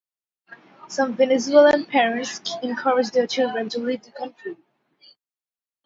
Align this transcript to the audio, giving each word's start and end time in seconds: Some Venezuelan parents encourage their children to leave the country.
Some 0.87 1.13
Venezuelan 1.15 1.85
parents 1.85 2.41
encourage 2.63 3.11
their 3.11 3.27
children 3.27 3.69
to 3.69 3.77
leave 3.77 4.01
the 4.01 4.09
country. 4.11 4.57